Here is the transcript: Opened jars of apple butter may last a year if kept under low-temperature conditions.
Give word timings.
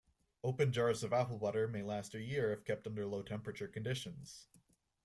Opened 0.43 0.73
jars 0.73 1.03
of 1.03 1.13
apple 1.13 1.37
butter 1.37 1.67
may 1.67 1.83
last 1.83 2.15
a 2.15 2.21
year 2.23 2.51
if 2.51 2.65
kept 2.65 2.87
under 2.87 3.05
low-temperature 3.05 3.67
conditions. 3.67 4.47